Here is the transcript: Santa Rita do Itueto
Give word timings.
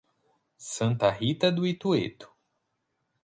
Santa 0.57 1.11
Rita 1.11 1.51
do 1.51 1.63
Itueto 1.63 2.31